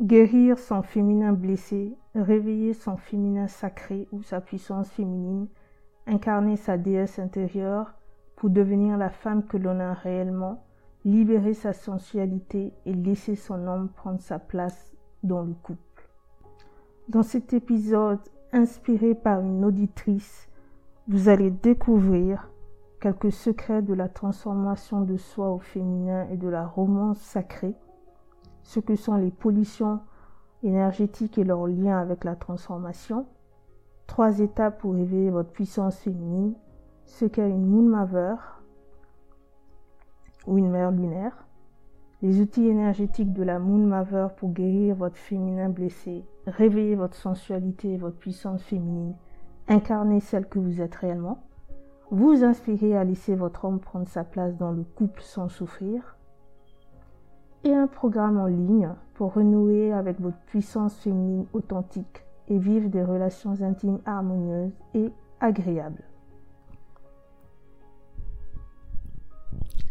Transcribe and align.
Guérir 0.00 0.58
son 0.58 0.80
féminin 0.80 1.34
blessé, 1.34 1.94
réveiller 2.14 2.72
son 2.72 2.96
féminin 2.96 3.48
sacré 3.48 4.08
ou 4.12 4.22
sa 4.22 4.40
puissance 4.40 4.88
féminine, 4.88 5.46
incarner 6.06 6.56
sa 6.56 6.78
déesse 6.78 7.18
intérieure 7.18 7.92
pour 8.34 8.48
devenir 8.48 8.96
la 8.96 9.10
femme 9.10 9.44
que 9.44 9.58
l'on 9.58 9.78
a 9.78 9.92
réellement, 9.92 10.64
libérer 11.04 11.52
sa 11.52 11.74
sensualité 11.74 12.72
et 12.86 12.94
laisser 12.94 13.36
son 13.36 13.66
homme 13.66 13.90
prendre 13.90 14.22
sa 14.22 14.38
place 14.38 14.90
dans 15.22 15.42
le 15.42 15.52
couple. 15.52 16.08
Dans 17.10 17.22
cet 17.22 17.52
épisode, 17.52 18.20
inspiré 18.54 19.14
par 19.14 19.42
une 19.42 19.66
auditrice, 19.66 20.48
vous 21.08 21.28
allez 21.28 21.50
découvrir 21.50 22.48
quelques 23.02 23.32
secrets 23.32 23.82
de 23.82 23.92
la 23.92 24.08
transformation 24.08 25.02
de 25.02 25.18
soi 25.18 25.50
au 25.50 25.58
féminin 25.58 26.26
et 26.30 26.38
de 26.38 26.48
la 26.48 26.66
romance 26.66 27.20
sacrée 27.20 27.74
ce 28.62 28.80
que 28.80 28.96
sont 28.96 29.16
les 29.16 29.30
pollutions 29.30 30.00
énergétiques 30.62 31.38
et 31.38 31.44
leur 31.44 31.66
lien 31.66 31.98
avec 31.98 32.24
la 32.24 32.36
transformation. 32.36 33.26
Trois 34.06 34.40
étapes 34.40 34.80
pour 34.80 34.94
réveiller 34.94 35.30
votre 35.30 35.50
puissance 35.50 35.98
féminine. 35.98 36.54
Ce 37.04 37.24
qu'est 37.24 37.48
une 37.48 37.66
moon 37.66 37.82
maver 37.82 38.36
ou 40.46 40.58
une 40.58 40.70
mère 40.70 40.90
lunaire. 40.90 41.46
Les 42.22 42.40
outils 42.40 42.66
énergétiques 42.66 43.32
de 43.32 43.42
la 43.42 43.58
moon 43.58 43.86
maver 43.86 44.28
pour 44.36 44.50
guérir 44.50 44.94
votre 44.94 45.16
féminin 45.16 45.70
blessé, 45.70 46.24
réveiller 46.46 46.94
votre 46.94 47.16
sensualité 47.16 47.94
et 47.94 47.96
votre 47.96 48.18
puissance 48.18 48.62
féminine, 48.62 49.14
incarner 49.68 50.20
celle 50.20 50.46
que 50.46 50.58
vous 50.58 50.82
êtes 50.82 50.94
réellement. 50.96 51.42
Vous 52.10 52.44
inspirer 52.44 52.96
à 52.96 53.04
laisser 53.04 53.34
votre 53.34 53.64
homme 53.64 53.80
prendre 53.80 54.08
sa 54.08 54.24
place 54.24 54.56
dans 54.56 54.72
le 54.72 54.82
couple 54.82 55.22
sans 55.22 55.48
souffrir 55.48 56.16
et 57.64 57.74
un 57.74 57.86
programme 57.86 58.38
en 58.38 58.46
ligne 58.46 58.90
pour 59.14 59.34
renouer 59.34 59.92
avec 59.92 60.20
votre 60.20 60.38
puissance 60.46 60.98
féminine 61.00 61.46
authentique 61.52 62.24
et 62.48 62.58
vivre 62.58 62.88
des 62.88 63.02
relations 63.02 63.60
intimes 63.62 64.00
harmonieuses 64.06 64.72
et 64.94 65.10
agréables. 65.40 66.04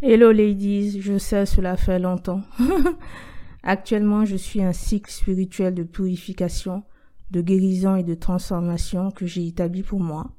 Hello 0.01 0.31
ladies, 0.31 1.01
je 1.01 1.17
sais 1.17 1.45
cela 1.45 1.75
fait 1.77 1.99
longtemps. 1.99 2.41
Actuellement, 3.63 4.23
je 4.23 4.37
suis 4.37 4.63
un 4.63 4.71
cycle 4.71 5.11
spirituel 5.11 5.75
de 5.75 5.83
purification, 5.83 6.83
de 7.31 7.41
guérison 7.41 7.97
et 7.97 8.03
de 8.03 8.15
transformation 8.15 9.11
que 9.11 9.25
j'ai 9.25 9.45
établi 9.45 9.83
pour 9.83 9.99
moi, 9.99 10.31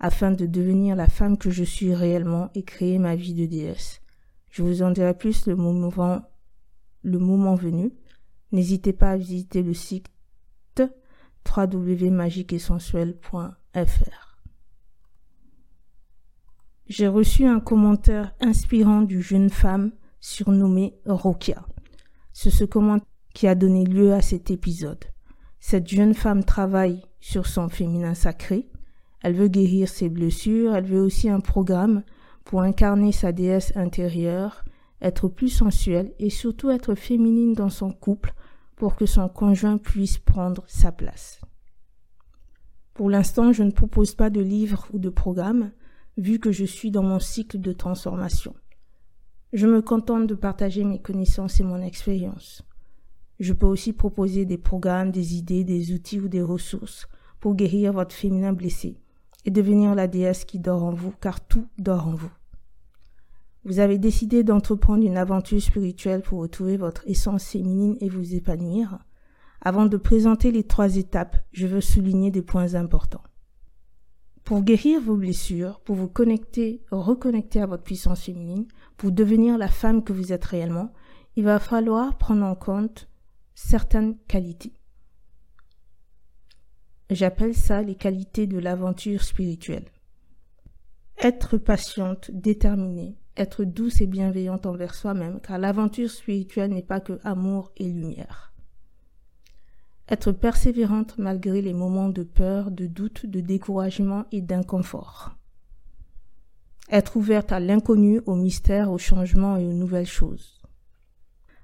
afin 0.00 0.30
de 0.30 0.46
devenir 0.46 0.96
la 0.96 1.06
femme 1.06 1.36
que 1.36 1.50
je 1.50 1.64
suis 1.64 1.94
réellement 1.94 2.48
et 2.54 2.62
créer 2.62 2.98
ma 2.98 3.14
vie 3.14 3.34
de 3.34 3.44
déesse. 3.44 4.00
Je 4.50 4.62
vous 4.62 4.82
en 4.82 4.90
dirai 4.90 5.14
plus 5.14 5.46
le 5.46 5.56
moment 5.56 6.22
le 7.04 7.20
moment 7.20 7.54
venu, 7.54 7.92
n'hésitez 8.50 8.92
pas 8.92 9.12
à 9.12 9.16
visiter 9.16 9.62
le 9.62 9.74
site 9.74 10.08
www.magiquesensuel.fr. 11.56 14.38
J'ai 16.86 17.08
reçu 17.08 17.46
un 17.46 17.60
commentaire 17.60 18.34
inspirant 18.40 19.02
d'une 19.02 19.20
jeune 19.20 19.50
femme 19.50 19.92
surnommée 20.20 20.98
Rokia. 21.06 21.64
C'est 22.32 22.50
ce 22.50 22.64
commentaire 22.64 23.06
qui 23.34 23.46
a 23.46 23.54
donné 23.54 23.84
lieu 23.84 24.14
à 24.14 24.22
cet 24.22 24.50
épisode. 24.50 25.04
Cette 25.60 25.88
jeune 25.88 26.14
femme 26.14 26.44
travaille 26.44 27.02
sur 27.20 27.46
son 27.46 27.68
féminin 27.68 28.14
sacré. 28.14 28.70
Elle 29.22 29.34
veut 29.34 29.48
guérir 29.48 29.88
ses 29.88 30.08
blessures. 30.08 30.74
Elle 30.74 30.86
veut 30.86 31.00
aussi 31.00 31.28
un 31.28 31.40
programme 31.40 32.02
pour 32.44 32.62
incarner 32.62 33.12
sa 33.12 33.32
déesse 33.32 33.72
intérieure 33.76 34.64
être 35.00 35.28
plus 35.28 35.48
sensuelle 35.48 36.12
et 36.18 36.30
surtout 36.30 36.70
être 36.70 36.94
féminine 36.94 37.54
dans 37.54 37.70
son 37.70 37.90
couple 37.90 38.34
pour 38.76 38.96
que 38.96 39.06
son 39.06 39.28
conjoint 39.28 39.78
puisse 39.78 40.18
prendre 40.18 40.64
sa 40.66 40.92
place. 40.92 41.40
Pour 42.94 43.10
l'instant, 43.10 43.52
je 43.52 43.62
ne 43.62 43.70
propose 43.70 44.14
pas 44.14 44.30
de 44.30 44.40
livre 44.40 44.86
ou 44.92 44.98
de 44.98 45.08
programme, 45.08 45.72
vu 46.16 46.38
que 46.38 46.52
je 46.52 46.64
suis 46.64 46.90
dans 46.90 47.02
mon 47.02 47.18
cycle 47.18 47.58
de 47.58 47.72
transformation. 47.72 48.54
Je 49.52 49.66
me 49.66 49.82
contente 49.82 50.26
de 50.26 50.34
partager 50.34 50.84
mes 50.84 51.00
connaissances 51.00 51.60
et 51.60 51.64
mon 51.64 51.80
expérience. 51.80 52.62
Je 53.40 53.52
peux 53.52 53.66
aussi 53.66 53.92
proposer 53.92 54.44
des 54.44 54.58
programmes, 54.58 55.10
des 55.10 55.34
idées, 55.36 55.64
des 55.64 55.92
outils 55.92 56.20
ou 56.20 56.28
des 56.28 56.42
ressources 56.42 57.08
pour 57.40 57.54
guérir 57.54 57.92
votre 57.92 58.14
féminin 58.14 58.52
blessé 58.52 58.96
et 59.44 59.50
devenir 59.50 59.94
la 59.94 60.06
déesse 60.06 60.44
qui 60.44 60.58
dort 60.58 60.84
en 60.84 60.92
vous, 60.92 61.12
car 61.20 61.40
tout 61.46 61.66
dort 61.78 62.06
en 62.06 62.14
vous. 62.14 62.32
Vous 63.64 63.78
avez 63.78 63.98
décidé 63.98 64.44
d'entreprendre 64.44 65.04
une 65.04 65.16
aventure 65.16 65.60
spirituelle 65.60 66.20
pour 66.20 66.40
retrouver 66.40 66.76
votre 66.76 67.02
essence 67.08 67.46
féminine 67.46 67.96
et 68.00 68.10
vous 68.10 68.34
épanouir. 68.34 68.98
Avant 69.62 69.86
de 69.86 69.96
présenter 69.96 70.52
les 70.52 70.64
trois 70.64 70.96
étapes, 70.96 71.38
je 71.52 71.66
veux 71.66 71.80
souligner 71.80 72.30
des 72.30 72.42
points 72.42 72.74
importants. 72.74 73.22
Pour 74.44 74.62
guérir 74.62 75.00
vos 75.00 75.16
blessures, 75.16 75.80
pour 75.80 75.96
vous 75.96 76.08
connecter, 76.08 76.84
reconnecter 76.90 77.62
à 77.62 77.66
votre 77.66 77.82
puissance 77.82 78.24
féminine, 78.24 78.66
pour 78.98 79.10
devenir 79.10 79.56
la 79.56 79.68
femme 79.68 80.04
que 80.04 80.12
vous 80.12 80.34
êtes 80.34 80.44
réellement, 80.44 80.92
il 81.34 81.44
va 81.44 81.58
falloir 81.58 82.18
prendre 82.18 82.44
en 82.44 82.54
compte 82.54 83.08
certaines 83.54 84.18
qualités. 84.28 84.74
J'appelle 87.08 87.54
ça 87.54 87.80
les 87.80 87.94
qualités 87.94 88.46
de 88.46 88.58
l'aventure 88.58 89.22
spirituelle. 89.22 89.86
Être 91.18 91.56
patiente, 91.56 92.30
déterminée, 92.30 93.16
être 93.36 93.64
douce 93.64 94.00
et 94.00 94.06
bienveillante 94.06 94.66
envers 94.66 94.94
soi-même, 94.94 95.40
car 95.40 95.58
l'aventure 95.58 96.10
spirituelle 96.10 96.72
n'est 96.72 96.82
pas 96.82 97.00
que 97.00 97.18
amour 97.24 97.72
et 97.76 97.84
lumière. 97.84 98.52
Être 100.08 100.32
persévérante 100.32 101.16
malgré 101.18 101.62
les 101.62 101.72
moments 101.72 102.10
de 102.10 102.22
peur, 102.22 102.70
de 102.70 102.86
doute, 102.86 103.26
de 103.26 103.40
découragement 103.40 104.26
et 104.32 104.42
d'inconfort. 104.42 105.32
Être 106.90 107.16
ouverte 107.16 107.50
à 107.50 107.60
l'inconnu, 107.60 108.20
au 108.26 108.36
mystère, 108.36 108.92
au 108.92 108.98
changement 108.98 109.56
et 109.56 109.66
aux 109.66 109.72
nouvelles 109.72 110.06
choses. 110.06 110.60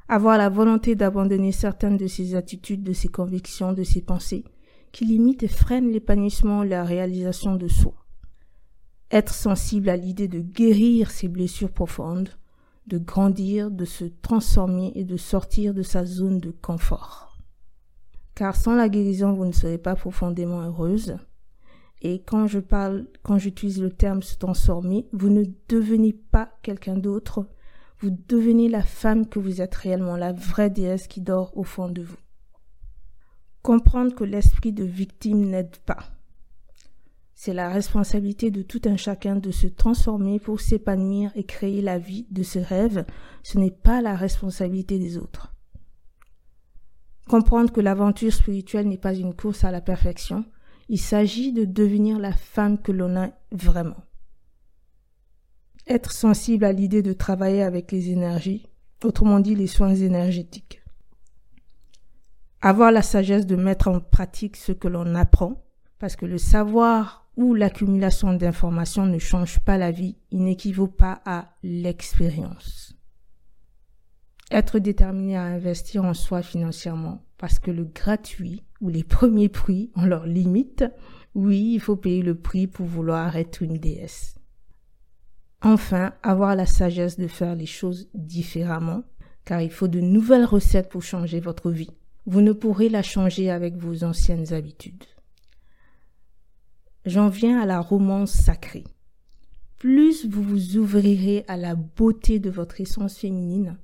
Avoir 0.08 0.38
la 0.38 0.48
volonté 0.48 0.97
d'abandonner 0.97 1.52
certaines 1.52 1.98
de 1.98 2.06
ses 2.06 2.34
attitudes, 2.34 2.82
de 2.82 2.94
ses 2.94 3.08
convictions, 3.08 3.75
de 3.75 3.84
ses 3.84 4.00
pensées, 4.00 4.44
qui 4.91 5.04
limitent 5.04 5.44
et 5.44 5.48
freinent 5.48 5.92
l'épanouissement 5.92 6.64
et 6.64 6.69
la 6.69 6.82
réalisation 6.82 7.54
de 7.54 7.69
soi 7.69 8.00
être 9.10 9.34
sensible 9.34 9.88
à 9.88 9.97
l'idée 9.97 10.28
de 10.28 10.41
guérir 10.41 11.10
ses 11.10 11.28
blessures 11.28 11.72
profondes, 11.72 12.31
de 12.87 12.98
grandir, 12.98 13.71
de 13.71 13.84
se 13.84 14.04
transformer 14.04 14.93
et 14.94 15.04
de 15.04 15.16
sortir 15.16 15.75
de 15.75 15.82
sa 15.82 16.04
zone 16.04 16.38
de 16.38 16.50
confort. 16.50 17.38
Car 18.34 18.56
sans 18.56 18.75
la 18.75 18.88
guérison, 18.88 19.32
vous 19.32 19.44
ne 19.44 19.53
serez 19.53 19.78
pas 19.78 19.97
profondément 19.97 20.62
heureuse. 20.62 21.16
Et 22.03 22.22
quand 22.22 22.47
je 22.47 22.59
parle, 22.59 23.06
quand 23.22 23.37
j'utilise 23.37 23.82
le 23.82 23.91
terme 23.91 24.22
se 24.22 24.37
transformer, 24.37 25.06
vous 25.12 25.28
ne 25.28 25.44
devenez 25.69 26.12
pas 26.12 26.50
quelqu'un 26.62 26.97
d'autre, 26.97 27.47
vous 27.99 28.10
devenez 28.28 28.69
la 28.69 28.82
femme 28.82 29.26
que 29.26 29.38
vous 29.38 29.60
êtes 29.60 29.75
réellement, 29.75 30.16
la 30.16 30.32
vraie 30.32 30.70
déesse 30.70 31.06
qui 31.06 31.20
dort 31.20 31.54
au 31.56 31.65
fond 31.65 31.91
de 31.91 32.03
vous. 32.03 32.16
Comprendre 33.62 34.15
que 34.15 34.25
l'esprit 34.25 34.72
de 34.72 34.84
victime 34.84 35.50
n'aide 35.50 35.76
pas 35.84 36.09
c'est 37.42 37.54
la 37.54 37.70
responsabilité 37.70 38.50
de 38.50 38.60
tout 38.60 38.82
un 38.84 38.98
chacun 38.98 39.34
de 39.34 39.50
se 39.50 39.66
transformer 39.66 40.38
pour 40.38 40.60
s'épanouir 40.60 41.32
et 41.34 41.44
créer 41.44 41.80
la 41.80 41.98
vie 41.98 42.26
de 42.30 42.42
ce 42.42 42.58
rêve. 42.58 43.06
Ce 43.42 43.56
n'est 43.56 43.70
pas 43.70 44.02
la 44.02 44.14
responsabilité 44.14 44.98
des 44.98 45.16
autres. 45.16 45.54
Comprendre 47.30 47.72
que 47.72 47.80
l'aventure 47.80 48.34
spirituelle 48.34 48.88
n'est 48.88 48.98
pas 48.98 49.14
une 49.14 49.32
course 49.32 49.64
à 49.64 49.70
la 49.70 49.80
perfection. 49.80 50.44
Il 50.90 51.00
s'agit 51.00 51.54
de 51.54 51.64
devenir 51.64 52.18
la 52.18 52.34
femme 52.34 52.76
que 52.76 52.92
l'on 52.92 53.16
a 53.16 53.30
vraiment. 53.52 54.04
Être 55.86 56.12
sensible 56.12 56.66
à 56.66 56.72
l'idée 56.72 57.02
de 57.02 57.14
travailler 57.14 57.62
avec 57.62 57.90
les 57.90 58.10
énergies, 58.10 58.66
autrement 59.02 59.40
dit 59.40 59.54
les 59.54 59.66
soins 59.66 59.94
énergétiques. 59.94 60.82
Avoir 62.60 62.93
la 62.93 63.00
sagesse 63.00 63.46
de 63.46 63.56
mettre 63.56 63.88
en 63.88 63.98
pratique 63.98 64.58
ce 64.58 64.72
que 64.72 64.88
l'on 64.88 65.14
apprend, 65.14 65.64
parce 65.98 66.16
que 66.16 66.26
le 66.26 66.36
savoir 66.36 67.19
où 67.37 67.55
l'accumulation 67.55 68.35
d'informations 68.35 69.06
ne 69.06 69.19
change 69.19 69.61
pas 69.61 69.79
la 69.79 69.91
vie, 69.91 70.17
il 70.31 70.43
n'équivaut 70.43 70.88
pas 70.88 71.23
à 71.25 71.49
l'expérience. 71.62 72.94
Être 74.50 74.79
déterminé 74.79 75.37
à 75.37 75.44
investir 75.44 76.05
en 76.05 76.15
soi 76.15 76.43
financièrement, 76.43 77.25
parce 77.38 77.59
que 77.59 77.71
le 77.71 77.85
gratuit 77.85 78.65
ou 78.81 78.88
les 78.88 79.05
premiers 79.05 79.49
prix 79.49 79.91
ont 79.94 80.05
leurs 80.05 80.27
limites, 80.27 80.85
oui, 81.35 81.75
il 81.75 81.81
faut 81.81 81.97
payer 81.97 82.23
le 82.23 82.35
prix 82.35 82.67
pour 82.67 82.87
vouloir 82.87 83.37
être 83.37 83.62
une 83.62 83.79
déesse. 83.79 84.35
Enfin, 85.62 86.15
avoir 86.23 86.56
la 86.56 86.67
sagesse 86.67 87.19
de 87.19 87.29
faire 87.29 87.55
les 87.55 87.67
choses 87.67 88.09
différemment, 88.15 89.05
car 89.44 89.61
il 89.61 89.71
faut 89.71 89.88
de 89.88 90.00
nouvelles 90.00 90.44
recettes 90.44 90.88
pour 90.88 91.03
changer 91.03 91.38
votre 91.38 91.71
vie. 91.71 91.91
Vous 92.27 92.41
ne 92.41 92.53
pourrez 92.53 92.88
la 92.88 93.03
changer 93.03 93.50
avec 93.50 93.77
vos 93.77 94.05
anciennes 94.05 94.53
habitudes 94.53 95.05
j'en 97.06 97.29
viens 97.29 97.61
à 97.61 97.67
la 97.67 97.81
romance 97.81 98.32
sacrée. 98.32 98.85
Plus 99.79 100.26
vous 100.26 100.43
vous 100.43 100.76
ouvrirez 100.76 101.44
à 101.49 101.56
la 101.56 101.75
beauté 101.75 102.38
de 102.38 102.50
votre 102.50 102.81
essence 102.81 103.17
féminine, 103.17 103.79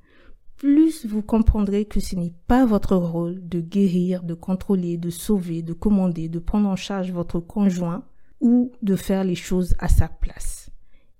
plus 0.56 1.04
vous 1.04 1.22
comprendrez 1.22 1.84
que 1.84 2.00
ce 2.00 2.16
n'est 2.16 2.34
pas 2.46 2.64
votre 2.64 2.96
rôle 2.96 3.46
de 3.46 3.60
guérir, 3.60 4.22
de 4.22 4.34
contrôler, 4.34 4.96
de 4.96 5.10
sauver, 5.10 5.62
de 5.62 5.74
commander, 5.74 6.28
de 6.28 6.38
prendre 6.38 6.68
en 6.68 6.76
charge 6.76 7.12
votre 7.12 7.40
conjoint 7.40 8.04
ou 8.40 8.72
de 8.82 8.96
faire 8.96 9.24
les 9.24 9.34
choses 9.34 9.74
à 9.78 9.88
sa 9.88 10.08
place. 10.08 10.70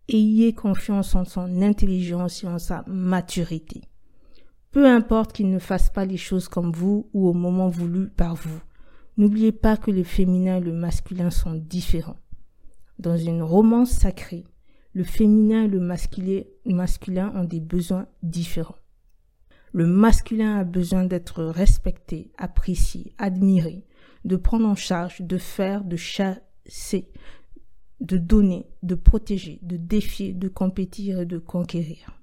Ayez 0.08 0.52
confiance 0.54 1.14
en 1.14 1.25
son 1.25 1.62
intelligence 1.62 2.44
et 2.44 2.46
en 2.46 2.58
sa 2.58 2.84
maturité. 2.87 3.82
Peu 4.70 4.87
importe 4.87 5.32
qu'il 5.32 5.50
ne 5.50 5.58
fasse 5.58 5.90
pas 5.90 6.04
les 6.04 6.16
choses 6.16 6.49
comme 6.49 6.72
vous 6.72 7.08
ou 7.12 7.28
au 7.28 7.32
moment 7.32 7.69
voulu 7.69 8.08
par 8.08 8.34
vous. 8.34 8.60
N'oubliez 9.18 9.52
pas 9.52 9.76
que 9.76 9.90
le 9.90 10.04
féminin 10.04 10.58
et 10.58 10.60
le 10.60 10.72
masculin 10.72 11.30
sont 11.30 11.54
différents. 11.54 12.18
Dans 12.98 13.16
une 13.16 13.42
romance 13.42 13.90
sacrée, 13.90 14.44
le 14.92 15.04
féminin 15.04 15.64
et 15.64 15.68
le 15.68 15.80
masculin 15.80 17.32
ont 17.34 17.44
des 17.44 17.60
besoins 17.60 18.06
différents. 18.22 18.76
Le 19.72 19.86
masculin 19.86 20.56
a 20.56 20.64
besoin 20.64 21.04
d'être 21.04 21.44
respecté, 21.44 22.30
apprécié, 22.38 23.14
admiré, 23.18 23.84
de 24.24 24.36
prendre 24.36 24.66
en 24.66 24.74
charge, 24.74 25.20
de 25.20 25.38
faire, 25.38 25.84
de 25.84 25.96
chasser, 25.96 27.10
de 28.00 28.16
donner, 28.16 28.66
de 28.82 28.94
protéger, 28.94 29.58
de 29.62 29.76
défier, 29.76 30.32
de 30.32 30.48
compétir 30.48 31.20
et 31.20 31.26
de 31.26 31.38
conquérir. 31.38 32.15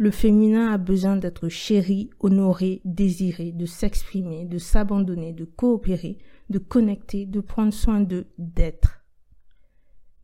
Le 0.00 0.12
féminin 0.12 0.72
a 0.72 0.78
besoin 0.78 1.16
d'être 1.16 1.48
chéri, 1.48 2.08
honoré, 2.20 2.80
désiré, 2.84 3.50
de 3.50 3.66
s'exprimer, 3.66 4.44
de 4.44 4.56
s'abandonner, 4.56 5.32
de 5.32 5.44
coopérer, 5.44 6.18
de 6.50 6.58
connecter, 6.58 7.26
de 7.26 7.40
prendre 7.40 7.72
soin 7.72 8.00
de, 8.00 8.28
d'être. 8.38 9.04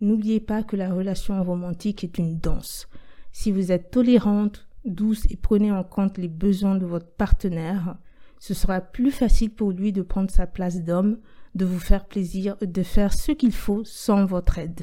N'oubliez 0.01 0.39
pas 0.39 0.63
que 0.63 0.77
la 0.77 0.95
relation 0.95 1.43
romantique 1.43 2.05
est 2.05 2.19
une 2.19 2.39
danse. 2.39 2.89
Si 3.33 3.51
vous 3.51 3.73
êtes 3.73 3.91
tolérante, 3.91 4.69
douce 4.85 5.27
et 5.29 5.37
prenez 5.37 5.73
en 5.73 5.83
compte 5.83 6.19
les 6.19 6.29
besoins 6.29 6.77
de 6.77 6.87
votre 6.87 7.11
partenaire, 7.11 7.97
ce 8.39 8.55
sera 8.55 8.81
plus 8.81 9.11
facile 9.11 9.53
pour 9.53 9.73
lui 9.73 9.93
de 9.93 10.03
prendre 10.03 10.31
sa 10.31 10.47
place 10.47 10.85
d'homme, 10.85 11.19
de 11.57 11.65
vous 11.65 11.81
faire 11.81 12.07
plaisir, 12.07 12.57
de 12.63 12.83
faire 12.85 13.13
ce 13.13 13.33
qu'il 13.33 13.53
faut 13.53 13.83
sans 13.83 14.25
votre 14.25 14.59
aide. 14.59 14.83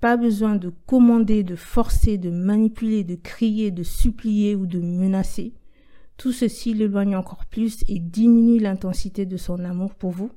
Pas 0.00 0.16
besoin 0.16 0.56
de 0.56 0.72
commander, 0.86 1.42
de 1.42 1.56
forcer, 1.56 2.18
de 2.18 2.30
manipuler, 2.30 3.02
de 3.02 3.14
crier, 3.14 3.70
de 3.70 3.82
supplier 3.82 4.54
ou 4.54 4.66
de 4.66 4.80
menacer. 4.80 5.54
Tout 6.16 6.32
ceci 6.32 6.74
l'éloigne 6.74 7.16
encore 7.16 7.46
plus 7.46 7.84
et 7.88 7.98
diminue 7.98 8.58
l'intensité 8.58 9.26
de 9.26 9.36
son 9.36 9.64
amour 9.64 9.94
pour 9.94 10.10
vous, 10.10 10.30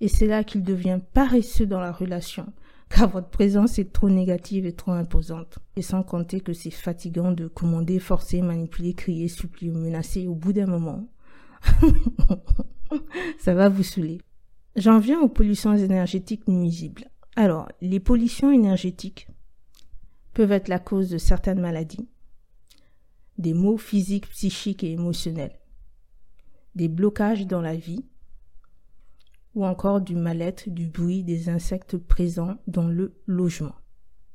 et 0.00 0.08
c'est 0.08 0.26
là 0.26 0.44
qu'il 0.44 0.62
devient 0.62 1.00
paresseux 1.14 1.66
dans 1.66 1.80
la 1.80 1.92
relation, 1.92 2.52
car 2.88 3.10
votre 3.10 3.28
présence 3.28 3.78
est 3.78 3.92
trop 3.92 4.08
négative 4.08 4.66
et 4.66 4.72
trop 4.72 4.92
imposante. 4.92 5.58
Et 5.76 5.82
sans 5.82 6.02
compter 6.02 6.40
que 6.40 6.52
c'est 6.52 6.70
fatigant 6.70 7.32
de 7.32 7.48
commander, 7.48 7.98
forcer, 7.98 8.42
manipuler, 8.42 8.94
crier, 8.94 9.28
supplier 9.28 9.70
ou 9.70 9.78
menacer 9.78 10.26
au 10.26 10.34
bout 10.34 10.52
d'un 10.52 10.66
moment. 10.66 11.08
Ça 13.38 13.54
va 13.54 13.68
vous 13.68 13.82
saouler. 13.82 14.20
J'en 14.76 14.98
viens 14.98 15.20
aux 15.20 15.28
pollutions 15.28 15.74
énergétiques 15.74 16.48
nuisibles. 16.48 17.10
Alors, 17.38 17.68
les 17.82 18.00
pollutions 18.00 18.50
énergétiques 18.50 19.28
peuvent 20.32 20.52
être 20.52 20.68
la 20.68 20.78
cause 20.78 21.10
de 21.10 21.18
certaines 21.18 21.60
maladies, 21.60 22.08
des 23.36 23.52
maux 23.52 23.76
physiques, 23.76 24.30
psychiques 24.30 24.82
et 24.82 24.92
émotionnels, 24.92 25.58
des 26.74 26.88
blocages 26.88 27.46
dans 27.46 27.60
la 27.60 27.76
vie, 27.76 28.06
ou 29.54 29.66
encore 29.66 30.00
du 30.00 30.14
mal-être, 30.14 30.70
du 30.70 30.86
bruit, 30.86 31.24
des 31.24 31.50
insectes 31.50 31.98
présents 31.98 32.56
dans 32.66 32.88
le 32.88 33.14
logement. 33.26 33.74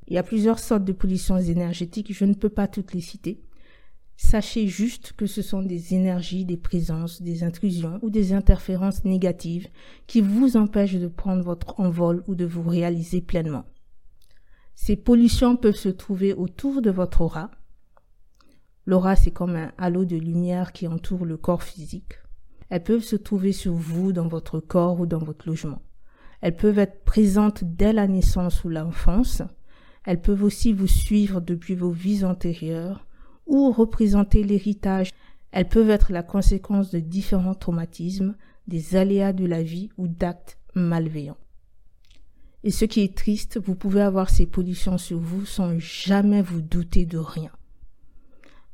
Il 0.07 0.13
y 0.13 0.19
a 0.19 0.23
plusieurs 0.23 0.59
sortes 0.59 0.85
de 0.85 0.93
pollutions 0.93 1.37
énergétiques, 1.37 2.13
je 2.13 2.25
ne 2.25 2.35
peux 2.35 2.49
pas 2.49 2.67
toutes 2.67 2.93
les 2.93 3.01
citer. 3.01 3.41
Sachez 4.23 4.67
juste 4.67 5.13
que 5.13 5.25
ce 5.25 5.41
sont 5.41 5.63
des 5.63 5.95
énergies, 5.95 6.45
des 6.45 6.55
présences, 6.55 7.23
des 7.23 7.43
intrusions 7.43 7.99
ou 8.03 8.11
des 8.11 8.33
interférences 8.33 9.03
négatives 9.03 9.67
qui 10.05 10.21
vous 10.21 10.55
empêchent 10.55 10.95
de 10.95 11.07
prendre 11.07 11.43
votre 11.43 11.79
envol 11.79 12.23
ou 12.27 12.35
de 12.35 12.45
vous 12.45 12.61
réaliser 12.61 13.19
pleinement. 13.19 13.65
Ces 14.75 14.95
pollutions 14.95 15.57
peuvent 15.57 15.75
se 15.75 15.89
trouver 15.89 16.33
autour 16.33 16.83
de 16.83 16.91
votre 16.91 17.21
aura. 17.21 17.49
L'aura, 18.85 19.15
c'est 19.15 19.31
comme 19.31 19.55
un 19.55 19.73
halo 19.79 20.05
de 20.05 20.17
lumière 20.17 20.71
qui 20.71 20.87
entoure 20.87 21.25
le 21.25 21.35
corps 21.35 21.63
physique. 21.63 22.13
Elles 22.69 22.83
peuvent 22.83 23.03
se 23.03 23.17
trouver 23.17 23.51
sur 23.51 23.73
vous, 23.73 24.13
dans 24.13 24.27
votre 24.27 24.59
corps 24.59 24.99
ou 24.99 25.07
dans 25.07 25.19
votre 25.19 25.49
logement. 25.49 25.81
Elles 26.41 26.55
peuvent 26.55 26.79
être 26.79 27.03
présentes 27.03 27.63
dès 27.63 27.91
la 27.91 28.07
naissance 28.07 28.63
ou 28.63 28.69
l'enfance. 28.69 29.41
Elles 30.05 30.21
peuvent 30.21 30.43
aussi 30.43 30.73
vous 30.73 30.87
suivre 30.87 31.41
depuis 31.41 31.75
vos 31.75 31.91
vies 31.91 32.23
antérieures 32.23 33.07
ou 33.45 33.71
représenter 33.71 34.43
l'héritage. 34.43 35.11
Elles 35.51 35.67
peuvent 35.67 35.89
être 35.89 36.11
la 36.11 36.23
conséquence 36.23 36.91
de 36.91 36.99
différents 36.99 37.55
traumatismes, 37.55 38.35
des 38.67 38.95
aléas 38.95 39.33
de 39.33 39.45
la 39.45 39.63
vie 39.63 39.89
ou 39.97 40.07
d'actes 40.07 40.57
malveillants. 40.75 41.37
Et 42.63 42.71
ce 42.71 42.85
qui 42.85 43.01
est 43.01 43.17
triste, 43.17 43.59
vous 43.59 43.75
pouvez 43.75 44.01
avoir 44.01 44.29
ces 44.29 44.45
pollutions 44.45 44.97
sur 44.97 45.19
vous 45.19 45.45
sans 45.45 45.79
jamais 45.79 46.41
vous 46.41 46.61
douter 46.61 47.05
de 47.05 47.17
rien. 47.17 47.51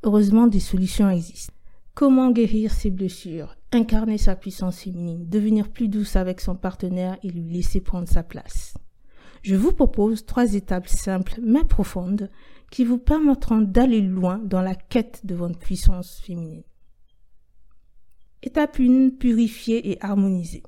Heureusement, 0.02 0.46
des 0.46 0.60
solutions 0.60 1.10
existent. 1.10 1.54
Comment 1.94 2.30
guérir 2.30 2.72
ses 2.72 2.90
blessures, 2.90 3.56
incarner 3.72 4.18
sa 4.18 4.36
puissance 4.36 4.80
féminine, 4.80 5.28
devenir 5.28 5.68
plus 5.68 5.88
douce 5.88 6.14
avec 6.14 6.40
son 6.40 6.54
partenaire 6.54 7.16
et 7.24 7.30
lui 7.30 7.42
laisser 7.42 7.80
prendre 7.80 8.06
sa 8.06 8.22
place? 8.22 8.74
Je 9.42 9.56
vous 9.56 9.72
propose 9.72 10.24
trois 10.24 10.54
étapes 10.54 10.88
simples 10.88 11.40
mais 11.42 11.64
profondes 11.64 12.30
qui 12.70 12.84
vous 12.84 12.98
permettront 12.98 13.60
d'aller 13.60 14.00
loin 14.00 14.38
dans 14.38 14.62
la 14.62 14.74
quête 14.74 15.24
de 15.24 15.34
votre 15.34 15.58
puissance 15.58 16.20
féminine. 16.20 16.62
Étape 18.42 18.78
1. 18.78 19.10
Purifier 19.18 19.90
et 19.90 20.02
harmoniser. 20.04 20.62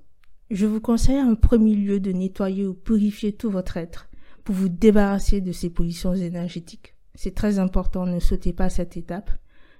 Je 0.50 0.66
vous 0.66 0.80
conseille 0.80 1.20
en 1.20 1.36
premier 1.36 1.74
lieu 1.74 2.00
de 2.00 2.10
nettoyer 2.10 2.66
ou 2.66 2.74
purifier 2.74 3.32
tout 3.32 3.50
votre 3.50 3.76
être 3.76 4.08
pour 4.42 4.54
vous 4.54 4.68
débarrasser 4.68 5.40
de 5.40 5.52
ces 5.52 5.70
pollutions 5.70 6.14
énergétiques. 6.14 6.96
C'est 7.14 7.34
très 7.34 7.58
important, 7.58 8.06
ne 8.06 8.18
sautez 8.18 8.52
pas 8.52 8.70
cette 8.70 8.96
étape. 8.96 9.30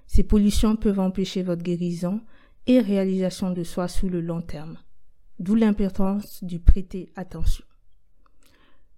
Ces 0.07 0.23
pollutions 0.23 0.75
peuvent 0.75 0.99
empêcher 0.99 1.43
votre 1.43 1.63
guérison 1.63 2.21
et 2.67 2.79
réalisation 2.79 3.51
de 3.51 3.63
soi 3.63 3.87
sous 3.87 4.07
le 4.07 4.21
long 4.21 4.41
terme. 4.41 4.77
D'où 5.39 5.55
l'importance 5.55 6.43
du 6.43 6.59
prêter 6.59 7.11
attention. 7.15 7.65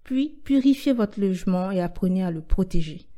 Puis, 0.02 0.40
purifiez 0.44 0.92
votre 0.92 1.18
logement 1.18 1.70
et 1.70 1.80
apprenez 1.80 2.22
à 2.22 2.30
le 2.30 2.42
protéger. 2.42 3.08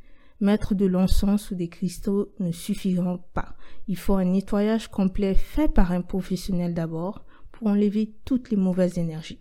Mettre 0.41 0.75
de 0.75 0.85
l'encens 0.85 1.51
ou 1.51 1.55
des 1.55 1.69
cristaux 1.69 2.35
ne 2.41 2.53
suffiront 2.53 3.21
pas. 3.33 3.57
Il 3.89 3.97
faut 3.97 4.15
un 4.15 4.25
nettoyage 4.25 4.89
complet 4.89 5.35
fait 5.35 5.69
par 5.73 5.93
un 5.93 6.03
professionnel 6.03 6.75
d'abord 6.75 7.25
pour 7.53 7.69
enlever 7.69 8.13
toutes 8.25 8.51
les 8.51 8.57
mauvaises 8.57 8.99
énergies. 8.99 9.39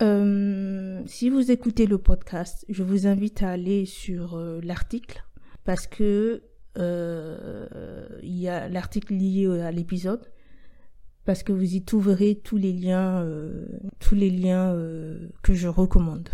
Euh, 0.00 1.02
si 1.06 1.28
vous 1.28 1.50
écoutez 1.50 1.86
le 1.86 1.98
podcast, 1.98 2.64
je 2.68 2.84
vous 2.84 3.08
invite 3.08 3.42
à 3.42 3.50
aller 3.50 3.84
sur 3.84 4.36
euh, 4.36 4.60
l'article 4.62 5.24
parce 5.64 5.88
que 5.88 6.42
euh, 6.78 8.06
il 8.22 8.38
y 8.38 8.48
a 8.48 8.68
l'article 8.68 9.14
lié 9.14 9.48
à 9.60 9.72
l'épisode 9.72 10.30
parce 11.24 11.42
que 11.42 11.52
vous 11.52 11.74
y 11.74 11.82
trouverez 11.82 12.36
tous 12.36 12.56
les 12.56 12.72
liens, 12.72 13.26
tous 13.98 14.14
les 14.14 14.30
liens 14.30 14.74
que 15.42 15.52
je 15.52 15.68
recommande. 15.68 16.28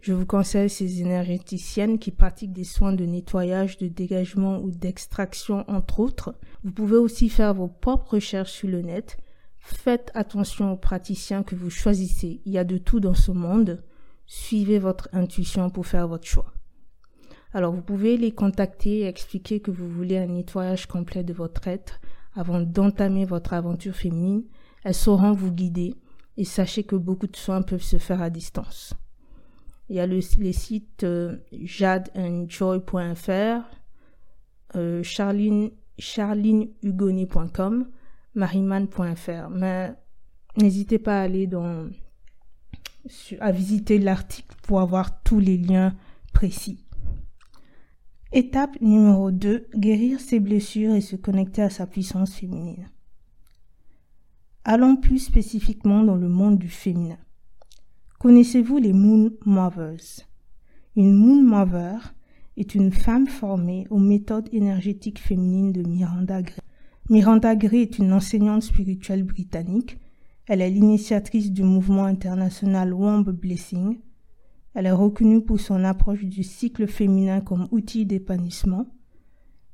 Je 0.00 0.12
vous 0.12 0.26
conseille 0.26 0.70
ces 0.70 1.00
énergéticiennes 1.00 1.98
qui 1.98 2.12
pratiquent 2.12 2.52
des 2.52 2.64
soins 2.64 2.92
de 2.92 3.04
nettoyage, 3.04 3.78
de 3.78 3.88
dégagement 3.88 4.60
ou 4.60 4.70
d'extraction, 4.70 5.64
entre 5.68 6.00
autres. 6.00 6.34
Vous 6.62 6.70
pouvez 6.70 6.96
aussi 6.96 7.28
faire 7.28 7.54
vos 7.54 7.68
propres 7.68 8.14
recherches 8.14 8.52
sur 8.52 8.68
le 8.68 8.80
net. 8.80 9.16
Faites 9.58 10.10
attention 10.14 10.72
aux 10.72 10.76
praticiens 10.76 11.42
que 11.42 11.56
vous 11.56 11.70
choisissez. 11.70 12.40
Il 12.44 12.52
y 12.52 12.58
a 12.58 12.64
de 12.64 12.78
tout 12.78 13.00
dans 13.00 13.14
ce 13.14 13.32
monde. 13.32 13.82
Suivez 14.26 14.78
votre 14.78 15.08
intuition 15.12 15.68
pour 15.68 15.86
faire 15.86 16.06
votre 16.06 16.26
choix. 16.26 16.52
Alors 17.52 17.72
vous 17.72 17.82
pouvez 17.82 18.16
les 18.16 18.32
contacter 18.32 19.00
et 19.00 19.06
expliquer 19.06 19.60
que 19.60 19.70
vous 19.70 19.88
voulez 19.88 20.18
un 20.18 20.26
nettoyage 20.26 20.86
complet 20.86 21.24
de 21.24 21.32
votre 21.32 21.66
être 21.66 22.00
avant 22.34 22.60
d'entamer 22.60 23.24
votre 23.24 23.52
aventure 23.52 23.94
féminine. 23.94 24.44
Elles 24.84 24.94
sauront 24.94 25.32
vous 25.32 25.50
guider 25.50 25.94
et 26.36 26.44
sachez 26.44 26.84
que 26.84 26.94
beaucoup 26.94 27.26
de 27.26 27.36
soins 27.36 27.62
peuvent 27.62 27.82
se 27.82 27.98
faire 27.98 28.22
à 28.22 28.30
distance. 28.30 28.94
Il 29.88 29.96
y 29.96 30.00
a 30.00 30.06
le, 30.06 30.20
les 30.38 30.52
sites 30.52 31.04
euh, 31.04 31.38
jadeandjoy.fr, 31.52 33.62
euh, 34.76 35.02
charline, 35.02 35.70
mariman.fr. 38.34 39.50
Mais 39.50 39.94
n'hésitez 40.56 40.98
pas 40.98 41.20
à 41.20 41.22
aller 41.22 41.46
dans, 41.46 41.88
à 43.40 43.52
visiter 43.52 43.98
l'article 43.98 44.56
pour 44.62 44.80
avoir 44.80 45.22
tous 45.22 45.40
les 45.40 45.56
liens 45.56 45.94
précis. 46.32 46.84
Étape 48.32 48.80
numéro 48.82 49.30
2. 49.30 49.68
Guérir 49.74 50.20
ses 50.20 50.38
blessures 50.38 50.94
et 50.94 51.00
se 51.00 51.16
connecter 51.16 51.62
à 51.62 51.70
sa 51.70 51.86
puissance 51.86 52.34
féminine. 52.34 52.90
Allons 54.64 54.96
plus 54.96 55.18
spécifiquement 55.18 56.04
dans 56.04 56.16
le 56.16 56.28
monde 56.28 56.58
du 56.58 56.68
féminin. 56.68 57.16
Connaissez-vous 58.18 58.78
les 58.78 58.92
Moon 58.92 59.30
Movers? 59.46 60.26
Une 60.96 61.14
Moon 61.14 61.40
Mover 61.40 61.98
est 62.56 62.74
une 62.74 62.90
femme 62.90 63.28
formée 63.28 63.86
aux 63.90 64.00
méthodes 64.00 64.48
énergétiques 64.50 65.20
féminines 65.20 65.70
de 65.70 65.88
Miranda 65.88 66.42
Gray. 66.42 66.58
Miranda 67.10 67.54
Gray 67.54 67.82
est 67.82 67.98
une 68.00 68.12
enseignante 68.12 68.64
spirituelle 68.64 69.22
britannique. 69.22 69.98
Elle 70.48 70.62
est 70.62 70.70
l'initiatrice 70.70 71.52
du 71.52 71.62
mouvement 71.62 72.06
international 72.06 72.92
Womb 72.92 73.22
Blessing. 73.30 74.00
Elle 74.74 74.86
est 74.86 74.90
reconnue 74.90 75.44
pour 75.44 75.60
son 75.60 75.84
approche 75.84 76.24
du 76.24 76.42
cycle 76.42 76.88
féminin 76.88 77.40
comme 77.40 77.68
outil 77.70 78.04
d'épanouissement. 78.04 78.88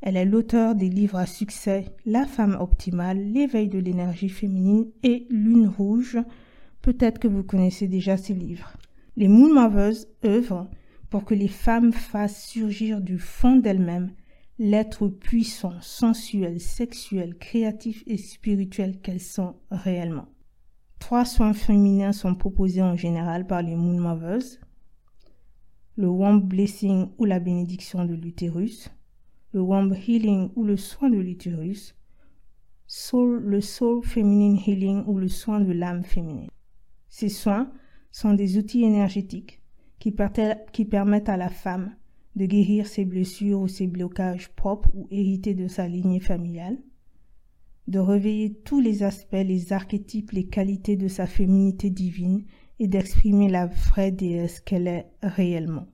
Elle 0.03 0.19
est 0.19 0.27
l'auteur 0.27 0.75
des 0.75 0.91
livres 0.91 1.17
à 1.17 1.25
succès 1.25 1.87
La 2.05 2.27
femme 2.27 2.59
optimale, 2.61 3.25
l'éveil 3.33 3.71
de 3.71 3.79
l'énergie 3.79 4.29
féminine 4.29 4.85
et 5.03 5.27
Lune 5.31 5.67
rouge. 5.67 6.19
Peut-être 6.85 7.19
que 7.19 7.29
vous 7.29 7.43
connaissez 7.43 7.89
déjà 7.89 8.19
ces 8.19 8.35
livres. 8.35 8.77
Les 9.17 9.27
Moon 9.27 9.55
Mothers 9.55 10.05
œuvrent 10.23 10.69
pour 11.09 11.25
que 11.25 11.33
les 11.33 11.49
femmes 11.49 11.95
fassent 11.95 12.45
surgir 12.45 13.01
du 13.01 13.19
fond 13.19 13.57
d'elles-mêmes 13.57 14.13
l'être 14.59 15.09
puissant, 15.09 15.81
sensuel, 15.81 16.61
sexuel, 16.61 17.39
créatif 17.39 18.05
et 18.07 18.19
spirituel 18.19 19.01
qu'elles 19.01 19.23
sont 19.23 19.55
réellement. 19.71 20.29
Trois 20.99 21.25
soins 21.25 21.55
féminins 21.55 22.13
sont 22.13 22.35
proposés 22.35 22.83
en 22.83 22.97
général 22.97 23.47
par 23.47 23.63
les 23.63 23.77
Moon 23.77 23.99
Mothers. 23.99 24.59
Le 25.97 26.09
Womb 26.09 26.47
Blessing 26.47 27.13
ou 27.17 27.25
la 27.25 27.41
bénédiction 27.41 28.05
de 28.05 28.13
l'utérus, 28.13 28.91
le 29.53 29.63
Womb 29.63 29.95
Healing 29.95 30.51
ou 30.55 30.65
le 30.65 30.77
soin 30.77 31.09
de 31.09 31.17
l'utérus, 31.17 31.95
le 33.15 33.61
Soul 33.63 34.05
Feminine 34.05 34.59
Healing 34.59 35.03
ou 35.07 35.17
le 35.17 35.29
soin 35.29 35.61
de 35.61 35.73
l'âme 35.73 36.05
féminine. 36.05 36.51
Ces 37.17 37.29
soins 37.29 37.71
sont 38.11 38.35
des 38.35 38.59
outils 38.59 38.83
énergétiques 38.83 39.63
qui, 40.01 40.11
permettent 40.11 41.29
à 41.29 41.37
la 41.37 41.49
femme 41.49 41.95
de 42.35 42.45
guérir 42.45 42.89
ses 42.89 43.05
blessures 43.05 43.61
ou 43.61 43.69
ses 43.69 43.87
blocages 43.87 44.49
propres 44.49 44.91
ou 44.97 45.07
hérités 45.13 45.55
de 45.55 45.69
sa 45.69 45.87
lignée 45.87 46.19
familiale, 46.19 46.77
de 47.87 48.01
réveiller 48.01 48.53
tous 48.53 48.81
les 48.81 49.05
aspects, 49.05 49.31
les 49.35 49.73
archétypes, 49.73 50.33
les 50.33 50.49
qualités 50.49 50.97
de 50.97 51.07
sa 51.07 51.29
féminité 51.29 51.89
divine 51.89 52.43
et 52.81 52.89
d'exprimer 52.89 53.49
la 53.49 53.67
vraie 53.67 54.11
déesse 54.11 54.59
qu'elle 54.59 54.89
est 54.89 55.07
réellement. 55.23 55.87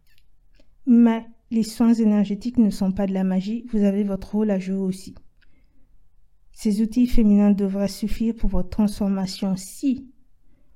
Mais 0.87 1.25
les 1.50 1.62
soins 1.62 1.95
énergétiques 1.95 2.59
ne 2.59 2.71
sont 2.71 2.92
pas 2.92 3.07
de 3.07 3.14
la 3.14 3.25
magie, 3.25 3.64
vous 3.71 3.85
avez 3.85 4.04
votre 4.04 4.33
rôle 4.33 4.50
à 4.50 4.59
jouer 4.59 4.76
aussi. 4.76 5.14
Ces 6.52 6.83
outils 6.83 7.07
féminins 7.07 7.52
devraient 7.52 7.88
suffire 7.88 8.35
pour 8.35 8.50
votre 8.50 8.71
transformation 8.71 9.54
si 9.57 10.11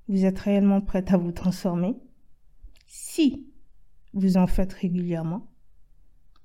vous 0.08 0.24
êtes 0.24 0.38
réellement 0.38 0.80
prête 0.80 1.12
à 1.12 1.16
vous 1.16 1.32
transformer, 1.32 1.96
si 2.94 3.46
vous 4.12 4.36
en 4.36 4.46
faites 4.46 4.74
régulièrement, 4.74 5.48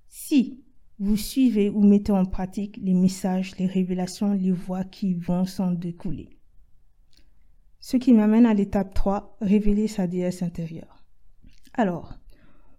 si 0.07 0.63
vous 0.97 1.17
suivez 1.17 1.69
ou 1.69 1.83
mettez 1.83 2.13
en 2.13 2.23
pratique 2.23 2.79
les 2.81 2.93
messages, 2.93 3.57
les 3.57 3.65
révélations, 3.65 4.31
les 4.31 4.53
voix 4.53 4.85
qui 4.85 5.13
vont 5.13 5.43
s'en 5.43 5.71
découler. 5.71 6.29
Ce 7.81 7.97
qui 7.97 8.13
m'amène 8.13 8.45
à 8.45 8.53
l'étape 8.53 8.93
3, 8.93 9.35
révéler 9.41 9.89
sa 9.89 10.07
déesse 10.07 10.41
intérieure. 10.41 11.03
Alors, 11.73 12.17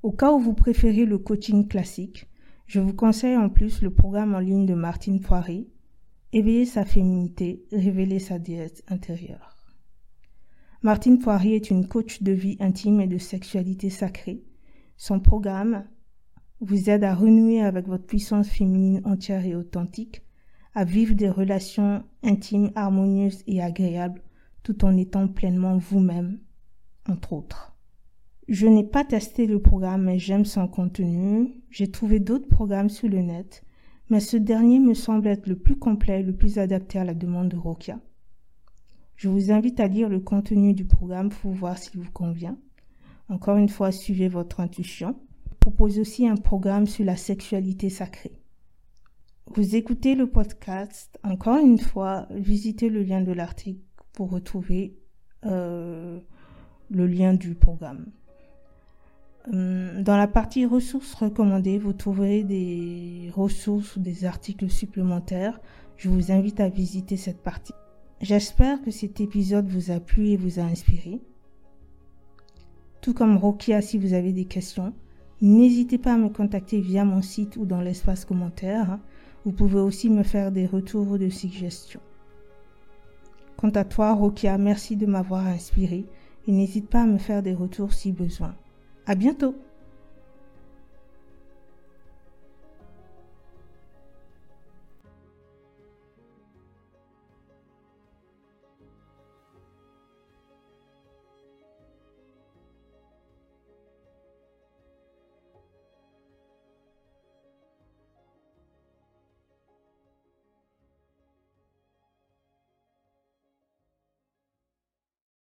au 0.03 0.13
cas 0.13 0.33
où 0.33 0.39
vous 0.39 0.55
préférez 0.55 1.05
le 1.05 1.19
coaching 1.19 1.69
classique, 1.69 2.27
je 2.67 2.81
vous 2.81 2.95
conseille 2.95 3.37
en 3.37 3.51
plus 3.51 3.83
le 3.83 3.93
programme 3.93 4.35
en 4.35 4.41
ligne 4.41 4.65
de 4.65 4.75
Martine 4.75 5.21
Poiré, 5.21 5.69
Éveiller 6.33 6.65
sa 6.65 6.87
féminité, 6.87 7.67
révéler 7.71 8.19
sa 8.19 8.39
déesse 8.39 8.83
intérieure. 8.89 9.58
Martine 10.89 11.19
Poirier 11.19 11.57
est 11.57 11.69
une 11.69 11.87
coach 11.87 12.23
de 12.23 12.33
vie 12.33 12.57
intime 12.61 13.03
et 13.03 13.07
de 13.07 13.19
sexualité 13.19 13.91
sacrée. 13.91 14.43
Son 14.97 15.21
programme 15.21 15.85
vous 16.63 16.89
aide 16.89 17.05
à 17.05 17.15
renouer 17.15 17.61
avec 17.61 17.87
votre 17.87 18.07
puissance 18.07 18.49
féminine 18.49 19.03
entière 19.05 19.45
et 19.45 19.55
authentique, 19.55 20.23
à 20.75 20.85
vivre 20.85 21.15
des 21.15 21.29
relations 21.29 22.05
intimes, 22.23 22.71
harmonieuses 22.75 23.43
et 23.47 23.61
agréables, 23.61 24.23
tout 24.63 24.83
en 24.87 24.97
étant 24.97 25.29
pleinement 25.29 25.77
vous-même, 25.77 26.39
entre 27.07 27.35
autres. 27.35 27.77
Je 28.49 28.67
n'ai 28.67 28.85
pas 28.85 29.05
testé 29.05 29.47
le 29.47 29.61
programme, 29.61 30.05
mais 30.05 30.19
j'aime 30.19 30.47
son 30.47 30.69
contenu. 30.69 31.61
J'ai 31.69 31.91
trouvé 31.91 32.19
d'autres 32.19 32.49
programmes 32.49 32.89
sur 32.89 33.11
le 33.11 33.21
net, 33.21 33.63
mais 34.09 34.21
ce 34.21 34.39
dernier 34.39 34.79
me 34.79 34.95
semble 34.95 35.27
être 35.27 35.49
le 35.49 35.59
plus 35.59 35.77
complet, 35.77 36.23
le 36.23 36.35
plus 36.35 36.59
adapté 36.59 36.99
à 36.99 37.05
la 37.05 37.13
demande 37.13 37.51
de 37.51 37.59
Rokia. 37.59 38.01
Je 39.19 39.29
vous 39.29 39.51
invite 39.51 39.81
à 39.81 39.89
lire 39.89 40.09
le 40.09 40.21
contenu 40.21 40.75
du 40.75 40.85
programme 40.85 41.31
pour 41.31 41.51
voir 41.51 41.77
s'il 41.77 42.01
vous 42.01 42.13
convient. 42.13 42.57
Encore 43.29 43.57
une 43.57 43.69
fois, 43.69 43.91
suivez 43.91 44.29
votre 44.29 44.61
intuition 44.61 45.17
propose 45.59 45.99
aussi 45.99 46.29
un 46.29 46.37
programme 46.37 46.87
sur 46.87 47.05
la 47.05 47.17
sexualité 47.17 47.91
sacrée. 47.91 48.41
Vous 49.55 49.75
écoutez 49.75 50.15
le 50.15 50.31
podcast, 50.31 51.19
encore 51.25 51.59
une 51.59 51.79
fois, 51.79 52.29
visitez 52.31 52.89
le 52.89 53.03
lien 53.03 53.21
de 53.21 53.33
l'article 53.33 53.83
pour 54.13 54.31
retrouver 54.31 54.97
euh, 55.47 56.21
le 56.89 57.07
lien 57.09 57.35
du 57.35 57.57
programme. 57.57 58.07
Hum, 59.53 60.05
dans 60.05 60.17
la 60.17 60.29
partie 60.29 60.65
ressources 60.65 61.15
recommandées, 61.15 61.79
vous 61.79 61.93
trouverez 61.93 62.45
des 62.45 63.33
ressources 63.35 63.97
ou 63.97 64.01
des 64.01 64.25
articles 64.25 64.71
supplémentaires. 64.71 65.61
Je 65.97 66.09
vous 66.09 66.31
invite 66.31 66.61
à 66.61 66.69
visiter 66.69 67.17
cette 67.17 67.43
partie. 67.43 67.75
J'espère 68.21 68.83
que 68.83 68.91
cet 68.91 69.21
épisode 69.21 69.69
vous 69.69 69.91
a 69.91 70.01
plu 70.01 70.29
et 70.29 70.37
vous 70.37 70.59
a 70.59 70.63
inspiré. 70.63 71.21
Tout 73.01 73.15
comme 73.15 73.37
Rokia, 73.37 73.81
si 73.81 73.99
vous 73.99 74.13
avez 74.13 74.33
des 74.33 74.45
questions, 74.45 74.93
N'hésitez 75.41 75.99
pas 75.99 76.15
à 76.15 76.19
me 76.19 76.31
contacter 76.31 76.81
via 76.81 77.05
mon 77.05 77.23
site 77.23 77.57
ou 77.57 77.65
dans 77.65 77.81
l'espace 77.81 78.25
commentaire. 78.25 78.99
Vous 79.45 79.53
pouvez 79.53 79.79
aussi 79.79 80.11
me 80.11 80.25
faire 80.25 80.51
des 80.51 80.67
retours 80.67 81.13
ou 81.13 81.19
des 81.19 81.31
suggestions. 81.31 82.01
Quant 83.57 83.71
à 83.71 83.85
toi, 83.85 84.15
Rokia, 84.15 84.59
merci 84.59 84.97
de 84.97 85.07
m'avoir 85.07 85.47
inspiré 85.47 86.07
et 86.47 86.53
n'hésite 86.53 86.89
pas 86.89 87.03
à 87.03 87.07
me 87.07 87.19
faire 87.19 87.43
des 87.43 87.55
retours 87.55 87.93
si 87.93 88.11
besoin. 88.11 88.55
À 89.07 89.15
bientôt! 89.15 89.55